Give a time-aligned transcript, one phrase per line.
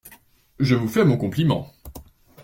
[0.57, 1.71] Je vous fais mon compliment.